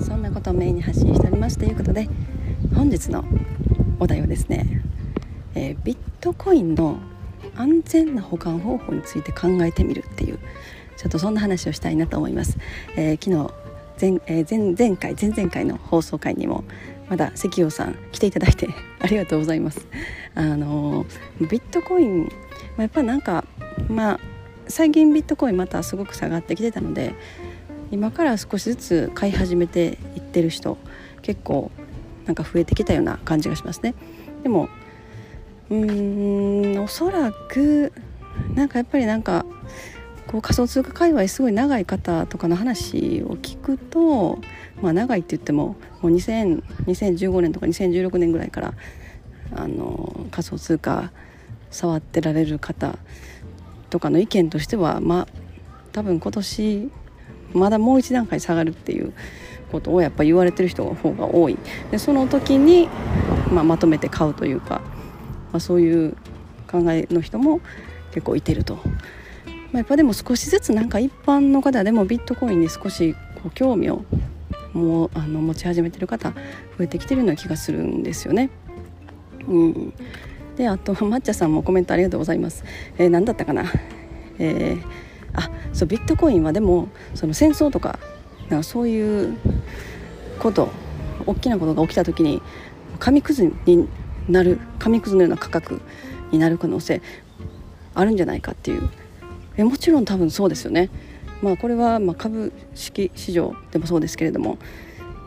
[0.00, 2.08] そんなことをメインに発信しておりますということで
[2.74, 3.24] 本日の
[3.98, 4.82] お題はですね、
[5.54, 6.98] えー、ビットコインの
[7.56, 10.38] 安全な保管方法について考えてみるっていう
[10.96, 12.58] ちょっとそんな話をしたいなと思います、
[12.96, 13.52] えー、昨日
[14.00, 16.64] 前,、えー、前前回前々回の放送回にも
[17.08, 18.68] まだ関陽さん来ていただいて
[19.00, 19.86] ありがとうございます。
[20.34, 21.04] あの
[21.40, 22.28] ビットコイン、ま
[22.78, 23.44] あ、やっぱなんか
[23.88, 24.20] まあ
[24.68, 27.14] 最近ビットコインまたすごく下がってきてたので
[27.90, 30.78] 今から少しずつ買い始めていってる人
[31.22, 31.70] 結構
[32.26, 33.94] なんか増えてきたような感じがしますね。
[34.42, 34.68] でも
[35.70, 37.92] うーんおそらく
[38.54, 39.44] なんかやっぱりなんか
[40.26, 44.38] こう仮想通貨界隈すごい長い方とかの話を聞くと
[44.80, 48.74] まあ長いって言ってももう2000 2015年とか2016年ぐらいから
[49.56, 51.10] あの仮想通貨
[51.70, 52.96] 触ってられる方
[53.90, 55.28] とかの意見としてはまあ
[55.92, 56.90] 多分今年
[57.52, 59.12] まだもう一段階下がるっていう
[59.70, 61.58] ことをやっぱ言われてる人の方が多い
[61.90, 62.88] でその時に、
[63.52, 64.80] まあ、まとめて買うというか、
[65.52, 66.16] まあ、そういう
[66.70, 67.60] 考えの人も
[68.12, 68.80] 結構いてると、ま
[69.74, 74.04] あ、やっぱでも少しずつなんか一般の方でもビットコインに少しこう興味を
[74.72, 78.50] もうあの持ち始めてる方増えてきてるような気がするんですよね。
[79.48, 79.94] うん、
[80.56, 82.64] であと抹茶さんもコメントありがとうございます。
[82.98, 83.64] えー、何だったかな、
[84.38, 85.09] えー
[85.72, 87.98] そうビットコインはでもその戦争とか
[88.48, 89.36] なんかそういう
[90.38, 90.68] こと
[91.26, 92.42] 大きなことが起きた時に
[92.98, 93.88] 紙くずに
[94.28, 95.80] なる紙くずのような価格
[96.32, 97.00] になる可能性
[97.94, 98.88] あるんじゃないかっていう
[99.56, 100.90] えもちろん多分そうですよね。
[101.42, 104.58] まあ、これはま株式市場でもそうですけれども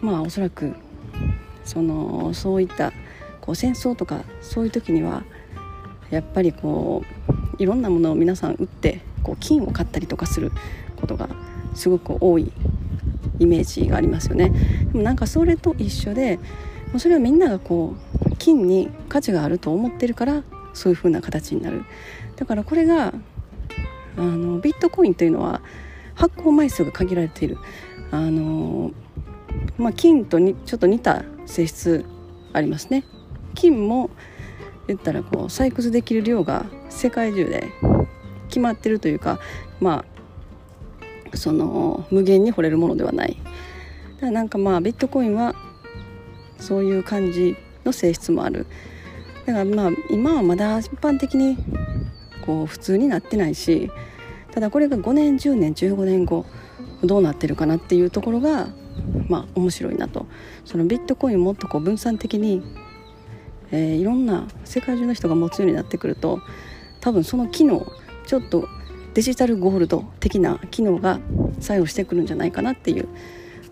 [0.00, 0.74] まあおそらく
[1.64, 2.92] そのそういった
[3.40, 5.24] こう戦争とかそういう時には
[6.10, 7.02] やっぱりこ
[7.58, 10.52] ういろんなものを皆さん売ってこう金を買ったりとかする
[10.94, 11.28] ことが
[11.74, 12.52] すごく多い
[13.40, 14.50] イメージがありますよね。
[14.92, 16.38] でもなんかそれと一緒で
[16.98, 20.44] それはみんながこう金に価値があると思ってるから
[20.74, 21.82] そういう風な形になる。
[22.36, 23.12] だからこれが
[24.16, 25.60] あのビットコインというのは
[26.14, 27.58] 発行枚数が限られている。
[28.12, 28.92] あの、
[29.76, 32.04] まあ、金とにちょっと似た性質
[32.52, 33.04] ありますね。
[33.56, 34.08] 金も
[34.86, 37.66] 言ったらこう採掘できる量が世界中で
[38.56, 39.38] 決まってるというか
[39.80, 40.02] ま
[41.30, 43.36] あその無限に掘れるものではない。
[44.14, 45.54] だからなんかまあビットコインは
[46.58, 48.66] そういう感じの性質もある。
[49.44, 51.58] だからまあ今はまだ一般的に
[52.46, 53.90] こう普通になってないし
[54.52, 56.46] ただこれが5年10年15年後
[57.04, 58.68] どうなってるかなっていうところが
[59.28, 60.26] まあ面白いなと。
[60.64, 62.62] そのビットコインをもっとこう分散的に、
[63.70, 66.40] えー、いろんな世界中の人が持つようになってくると
[67.00, 67.86] 多分その機能
[68.26, 68.68] ちょっと
[69.14, 71.20] デジタルゴールド的な機能が
[71.60, 73.08] 作用してくるんじゃないかなっていう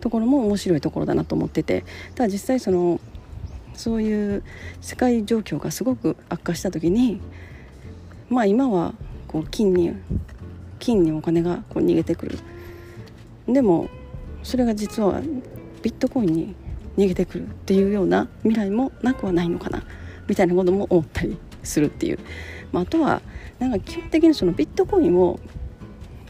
[0.00, 1.84] ところも面白いところだなと思ってて。
[2.14, 3.00] ただ実際その
[3.74, 4.42] そういう
[4.80, 7.20] 世界状況がすごく悪化した時に
[8.30, 8.94] まあ今は
[9.26, 9.92] こう金に
[10.78, 12.38] 金にお金がこう逃げてくる。
[13.48, 13.88] でも
[14.42, 15.20] それが実は
[15.82, 16.54] ビットコインに
[16.96, 19.82] 逃げてくるっていうような未来もなくはないのかな
[20.28, 22.18] みたいなことも思ったりするっていう、
[22.72, 23.22] まあ、あとは
[23.58, 25.38] なんか基本的にそのビットコインを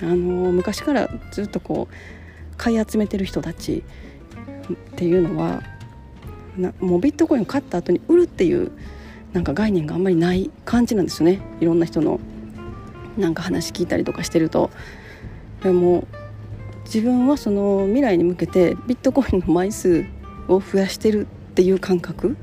[0.00, 0.16] あの
[0.52, 3.82] 昔からずっとこう買い集めてる人たち
[4.72, 5.62] っていうのは
[6.56, 8.70] なもうビットコインを買った後に売るっていう
[9.32, 11.40] なんか概念があんまりない感じなんですよね。
[11.60, 12.20] いろんな人の
[13.16, 14.70] なんか話聞いたりとかしてると。
[15.62, 16.06] でも
[16.84, 20.04] 自分はその未来に向けてビットコインの枚数
[20.48, 22.36] を増やしてるっていう感覚。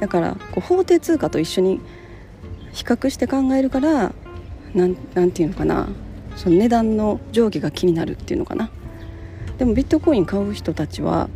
[0.00, 1.80] だからこう法定通貨と一緒に
[2.76, 4.12] 比較して考えるから
[4.74, 5.88] なんなんていうのかな。
[6.36, 8.70] その値段の上下が気になるっていうのかな。
[9.56, 11.30] でもビットコイン買う人たちは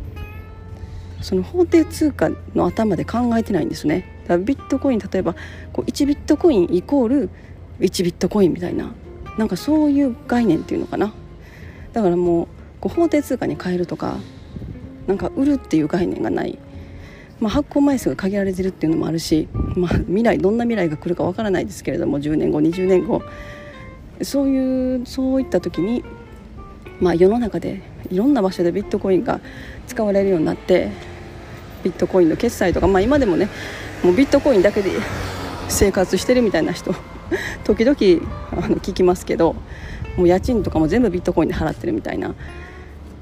[1.21, 4.05] その法定通貨の頭で考えてないんですね。
[4.25, 5.33] だからビットコイン例えば
[5.73, 7.29] こう1ビットコインイコール
[7.79, 8.91] 1ビットコインみたいな。
[9.39, 11.11] なんかそういう概念っていうのかな。
[11.93, 12.47] だからもう
[12.81, 14.17] こう法定通貨に変えるとか
[15.07, 16.59] なんか売るっていう概念がない。
[17.39, 23.21] まあ、発行枚数が限られてるっていうのもあるし、まあ、未来どんな未来が来るかわからないですけれども10年後20年後。
[24.23, 26.03] そういうそういった時に、
[26.99, 29.39] まあ、世の中でいろんな場所でビットコインが
[29.87, 30.91] 使われるようになって
[31.83, 33.49] ビットコインの決済とか、まあ、今でもね
[34.03, 34.91] もうビットコインだけで
[35.69, 36.93] 生活してるみたいな人
[37.65, 37.97] 時々
[38.51, 39.55] あの聞きますけど
[40.17, 42.35] もう家賃とかも全部ビットコインで払ってるみたいな。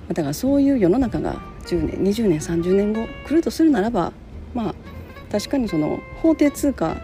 [0.10, 4.12] だからそういう世の中が10年20年30年後来るとするならば
[4.56, 4.76] まあ
[5.32, 6.98] 確かにその法定通貨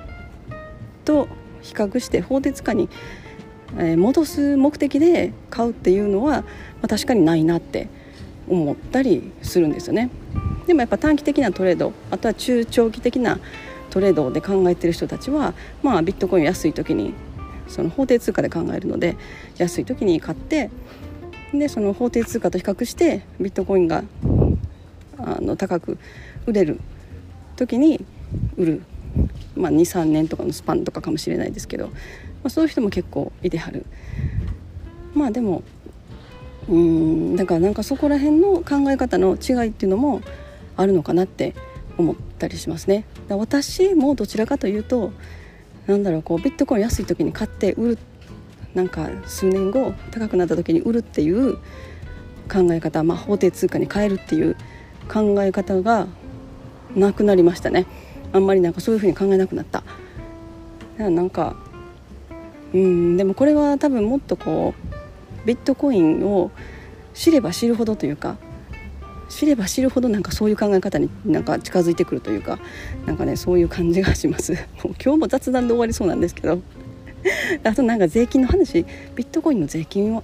[1.03, 1.27] と
[1.61, 2.89] 比較して法定通貨に
[3.97, 6.45] 戻す目的で買うっていうのは、ま
[6.83, 7.87] あ、確かにないなって
[8.47, 10.09] 思ったりするんですよね。
[10.67, 13.39] でもやっぱ短期的なトレードあとは中長期的な
[13.89, 17.13] トレードで考えてる人たちは、まあ、ビットコイン安い時に
[17.67, 19.15] その法定通貨で考えるので
[19.57, 20.69] 安い時に買って
[21.53, 24.03] でその法定通貨と比較してビットコインが
[25.17, 25.97] あの高く
[26.45, 26.79] 売れる
[27.55, 28.05] 時に
[28.57, 28.81] 売る、
[29.55, 31.93] まあ、23年とかのスパンとかかもしれないですけど、ま
[32.45, 33.85] あ、そういう人も結構いてはる
[35.13, 35.63] まあでも
[36.67, 40.21] うんだからなんかそこら辺の考え方の違いっていうのも
[40.77, 41.53] あるのかなって
[41.97, 43.05] 思ったりしますね。
[43.29, 45.11] 私もどちらかというと
[45.87, 47.97] なんだろうこうビットコイン安い時に買って売る
[48.73, 51.55] なんか数年後高くなった時に売るっていう
[52.51, 54.55] 考え方、まあ、法定通貨に変えるっていう
[55.07, 56.07] 考え方が
[56.95, 57.85] なくなりましたね
[58.35, 59.81] あんまりなんかそういうふうに考えなくなった。
[60.97, 61.55] なんか
[62.73, 64.73] うんでもこれは多分もっとこ
[65.43, 66.51] うビットコインを
[67.13, 68.37] 知れば知るほどというか
[69.29, 72.59] 知れば知るほどなんかそういう考え方になんか近づいてくるというか
[73.05, 74.53] なんかねそういう感じがします。
[74.83, 76.59] もう今日も雑談で終わりそうなんですけど。
[77.63, 78.85] あとなんか税金の話。
[79.15, 80.23] ビットコインの税金は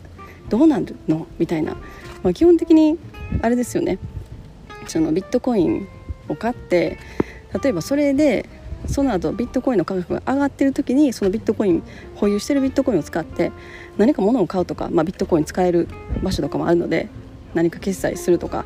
[0.50, 1.28] どうなるの？
[1.40, 1.76] みたいな、
[2.24, 3.00] まあ、基本的に
[3.42, 3.98] あれですよね。
[4.88, 5.88] そのビットコイン
[6.28, 6.98] を買って
[7.62, 8.48] 例えばそれで
[8.88, 11.84] その後ビットコインの価格が上がってる時にそのビットコイン
[12.16, 13.52] 保有してるビットコインを使って
[13.98, 15.88] 何か物を買うとか、まあ、ビットコイン使える
[16.24, 17.10] 場所とかもあるので
[17.54, 18.66] 何か決済するとか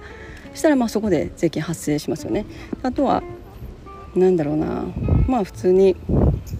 [0.53, 2.45] したらまあそこで税金発生しますよね。
[2.81, 3.23] あとは
[4.15, 4.85] なんだろうな
[5.27, 5.97] まあ普通に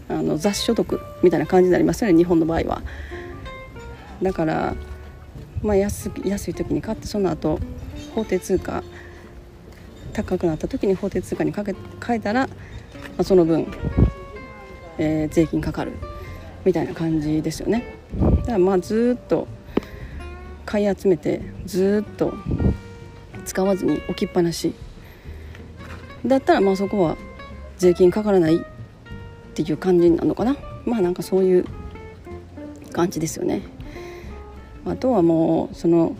[0.10, 2.81] あの雑所得みたいな感じになりますよね日本の場合は。
[4.22, 4.75] だから
[5.62, 7.60] まあ安安い時に買ってその後
[8.13, 8.83] 法定通貨
[10.15, 11.75] 高くなった時に法定通貨にかけ
[12.06, 12.53] 変えたら、ま
[13.17, 13.67] あ、その分、
[14.97, 15.91] えー、税金かかる
[16.63, 17.95] みたいな感じですよね。
[18.19, 19.47] だからまあずっと
[20.65, 22.33] 買い集めてずっと
[23.44, 24.73] 使わずに置きっぱなし
[26.25, 27.17] だったらまあそこは
[27.77, 28.59] 税金かからないっ
[29.53, 30.56] ていう感じなのかな。
[30.85, 31.65] まあなんかそういう
[32.94, 33.63] 感じですよね。
[34.85, 36.15] あとはもうその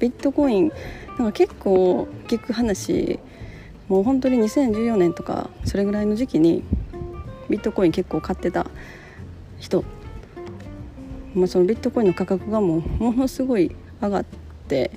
[0.00, 0.72] ビットコイン
[1.18, 3.20] なんか結構聞く話
[3.88, 6.64] もう本当に2014年とかそれぐらいの時期に
[7.48, 8.66] ビットコイン結構買ってた
[9.58, 9.84] 人、
[11.34, 14.24] まあ、そのビットコインの価格がもうものすごい上がっ
[14.68, 14.90] て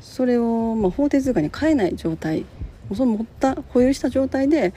[0.00, 2.44] それをま法定通貨に変えない状態
[2.94, 4.74] その持った保有した状態で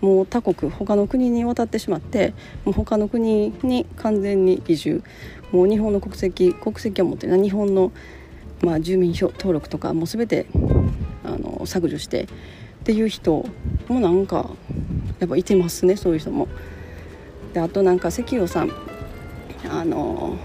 [0.00, 2.32] もう他国他の国に渡ってしまって
[2.64, 5.02] もう他の国に完全に移住。
[5.52, 7.42] もう日本の国籍国籍を持ってる。
[7.42, 7.92] 日本の、
[8.62, 10.46] まあ、住民票登録とかもう全て
[11.24, 12.26] あの削除してっ
[12.84, 13.46] ていう人
[13.88, 14.50] もなんか
[15.18, 16.48] やっぱいてますねそういう人も。
[17.52, 18.70] であとなんか関陽さん
[19.68, 20.36] あの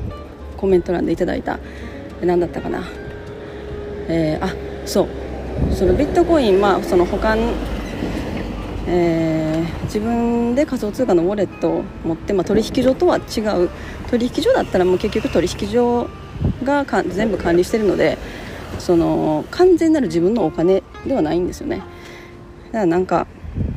[0.58, 1.60] コメント欄でいただいた
[2.22, 2.84] 何だったかな。
[4.08, 4.54] えー、あ
[4.86, 5.08] そう。
[5.74, 7.38] そのビットコインまあその保管
[8.88, 13.70] えー、自分で仮想通貨のウォレットを持って、まあ、取引所とは違う。
[14.12, 16.08] 取引所だったらもう結局取引所
[16.64, 18.18] が全部管理してるので
[18.80, 21.78] その完全なる自分のお金ではないんですよね。
[21.78, 23.28] だからなんか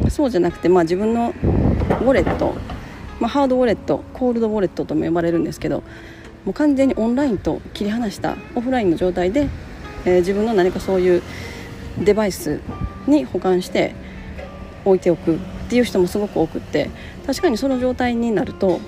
[0.08, 2.54] そうじゃなくて、まあ、自分のウォレット、
[3.20, 5.82] まあ、ハードウォレットコールドウォレットとも呼ばれるんですけど
[6.44, 9.48] もう完全にオンラインと切り離したオフラインの状態で、
[10.04, 11.22] えー、自分の何かそういう
[11.98, 12.60] デバイス
[13.06, 13.94] に保管して
[14.84, 15.38] 置いておくっ
[15.68, 16.90] ていう人もすごく多くって
[17.26, 18.80] 確かにその状態になると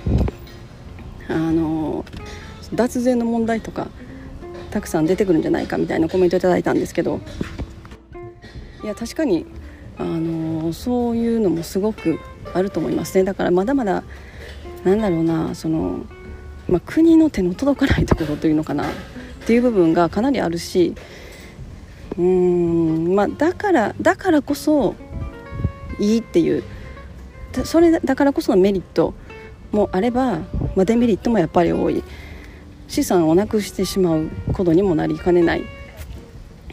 [1.29, 2.03] あの
[2.73, 3.87] 脱税の問題とか
[4.71, 7.19] たくさん出てくるんじゃないかみたいなコメントいただいたんですけど
[8.83, 9.45] いや確かに
[9.97, 12.19] あのそういうのもすごく
[12.53, 13.23] あると思いますね。
[13.23, 14.03] だからまだまだ
[14.83, 16.05] なんだろうなその、
[16.67, 18.87] まあ、国の手の届かないところというのかなっ
[19.45, 20.95] ていう部分がかなりあるし
[22.17, 24.95] うーんまあだからだからこそ
[25.99, 26.63] いいっていう
[27.63, 29.13] それだからこそのメリット
[29.71, 30.39] もあれば、
[30.75, 32.03] まあ、デメリットもやっぱり多い。
[32.91, 35.63] 資産をなくしてしまうことにもなりかねない。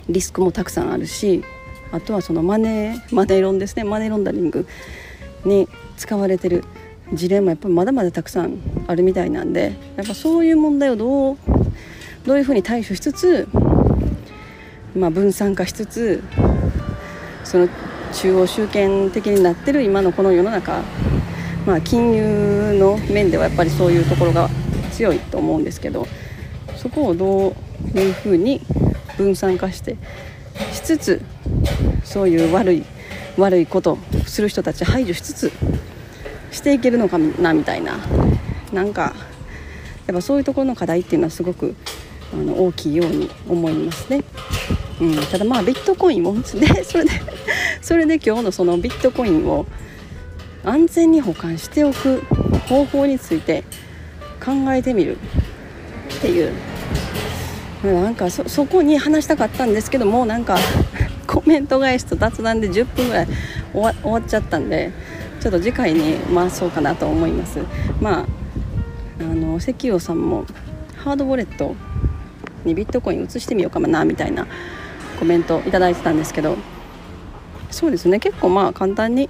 [0.09, 1.45] リスクもたくさんあるし
[1.93, 3.85] あとはそのマネーマネーロンですね。
[3.85, 4.67] マネーロンダリング
[5.45, 6.65] に使われてる
[7.13, 8.59] 事例もやっぱりまだまだたくさん
[8.89, 11.37] あるみたいなんでやっぱそういう問題をどう
[12.27, 13.49] どういうふうに対処しつつ、
[14.97, 16.23] まあ、分散化しつつ
[17.45, 17.69] その
[18.13, 20.83] 中央集権的になってる今のこの世の中
[21.65, 24.49] まあ金融の面ではやっぱりそういうところが
[24.99, 26.09] 強いと思うんですけど
[26.77, 27.55] そこをど
[27.95, 28.61] ういうふうに
[29.17, 29.97] 分散化して
[30.73, 31.23] しつつ
[32.03, 32.85] そういう悪い
[33.37, 35.53] 悪いことする人たち排除しつつ
[36.51, 37.99] していけるのかなみたいな
[38.73, 39.15] なんか
[40.09, 41.77] やっぱそういうところの課題っていうのはすごく
[42.33, 44.25] あの大きいように思いますね。
[45.01, 46.43] うん、ただまあビットコインも、ね、
[46.83, 47.11] それで
[47.81, 49.65] それで今日のそのビットコインを
[50.65, 52.23] 安全に保管しておく
[52.69, 53.63] 方法について
[54.49, 55.19] 考えてみる
[56.17, 56.53] っていう。
[57.85, 60.59] なんかそそこに話したかったんですけどもなんか
[61.29, 63.29] コメント返しと雑談で10分ぐらい
[63.73, 64.91] 終わ終わっちゃったんで
[65.41, 67.61] ちょっと次回に回そうかなと思います。
[68.01, 68.25] まあ
[69.21, 70.45] あの石油さんも
[70.97, 71.77] ハードウォレット
[72.65, 74.47] にビットコイン移してみようかなみたいな
[75.21, 76.57] コメントいただいてたんですけど
[77.71, 78.19] そうですね。
[78.19, 79.29] 結構まあ簡単に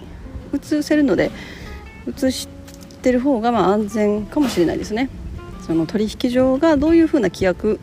[0.54, 1.30] 移せるので
[2.06, 2.57] 移して
[2.98, 5.08] てる方がま安全かもしれないですね
[5.66, 7.80] その取引所がどういうふうな規約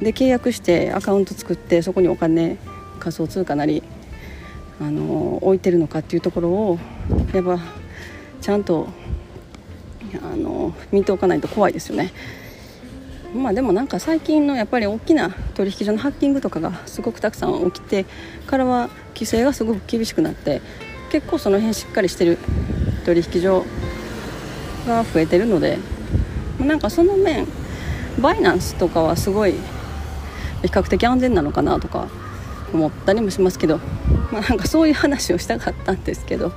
[0.00, 2.58] で契約してアカウント作ってそこにお金
[2.98, 3.82] 仮想通貨なり
[4.80, 6.78] あの置いてるのかっていうところを
[7.32, 7.58] やっぱ
[8.40, 8.88] ちゃんと
[10.22, 12.12] あの見ておかないと怖いですよね。
[13.34, 18.06] まあでもなんか最近のやっぱり大きな取引所のハッキングとかがすごくたくさん起きて
[18.46, 20.62] からは規制がすごく厳しくなって
[21.10, 22.38] 結構その辺しっかりしてる
[23.04, 23.64] 取引所
[24.86, 25.78] が増えてるので
[26.58, 27.46] なんかその面
[28.20, 29.58] バイナンスとかはすごい比
[30.68, 32.08] 較的安全なのかなとか
[32.72, 33.78] 思ったりもしますけど、
[34.32, 36.52] まあ、なんかそういう話をしたかったんですけど、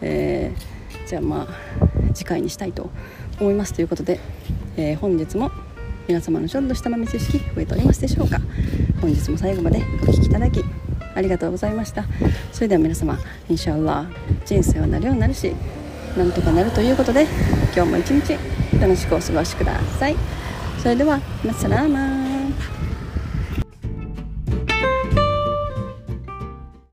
[0.00, 2.90] えー、じゃあまあ次回にしたいと
[3.40, 4.18] 思いますということで、
[4.76, 5.50] えー、本日も
[6.08, 8.40] 皆様のちょっとした豆知識増えておりますでしょうか。
[9.00, 10.64] 本日も最後までお聴きいただき
[11.14, 12.04] ありがとうございました。
[12.52, 14.06] それでは皆様インシャアラ
[14.44, 15.54] 人生はなるようになるし
[16.16, 17.26] なんとかなるということで
[17.74, 18.38] 今日も一日
[18.80, 20.16] 楽しくお過ごしください。
[20.82, 22.17] それではマッサラーマ